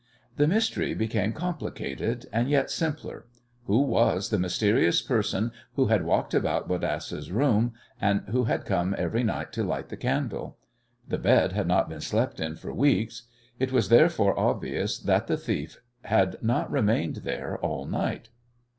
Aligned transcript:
The 0.35 0.47
mystery 0.47 0.95
became 0.95 1.31
complicated, 1.31 2.25
and 2.33 2.49
yet 2.49 2.71
simpler. 2.71 3.27
Who 3.65 3.81
was 3.83 4.31
the 4.31 4.39
mysterious 4.39 4.99
person 4.99 5.51
who 5.75 5.89
had 5.89 6.05
walked 6.05 6.33
about 6.33 6.67
Bodasse's 6.67 7.31
room, 7.31 7.73
and 8.01 8.21
who 8.29 8.45
had 8.45 8.65
come 8.65 8.95
every 8.97 9.21
night 9.23 9.53
to 9.53 9.63
light 9.63 9.89
the 9.89 9.97
candle? 9.97 10.57
The 11.07 11.19
bed 11.19 11.51
had 11.51 11.67
not 11.67 11.87
been 11.87 12.01
slept 12.01 12.39
in 12.39 12.55
for 12.55 12.73
weeks. 12.73 13.27
It 13.59 13.71
was, 13.71 13.89
therefore, 13.89 14.39
obvious 14.39 14.97
that 14.97 15.27
the 15.27 15.37
thief 15.37 15.79
had 16.05 16.41
not 16.41 16.71
remained 16.71 17.17
there 17.17 17.59
all 17.59 17.85
night. 17.85 18.29